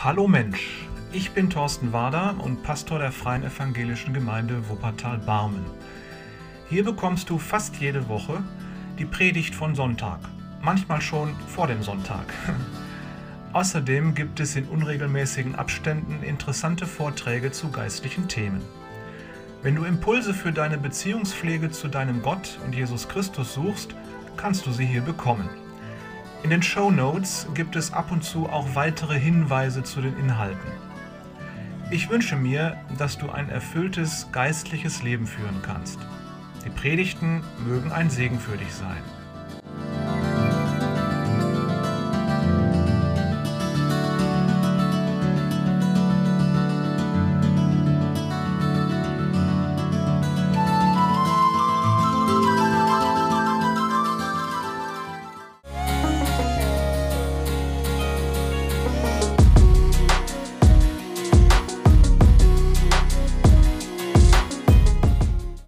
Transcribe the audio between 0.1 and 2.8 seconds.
Mensch, ich bin Thorsten Wader und